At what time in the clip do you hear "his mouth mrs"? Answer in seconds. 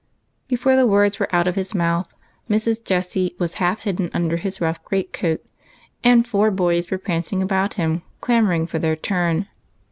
1.53-2.83